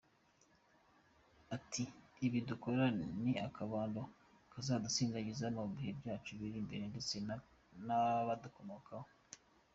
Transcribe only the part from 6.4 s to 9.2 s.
imbere ndetse n’abadukomokaho”.